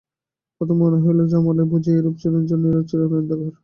[0.61, 3.39] প্রথমে মনে হইল, যমালয় বুঝি এইরূপ চিরনির্জন এবং চিরান্ধকার।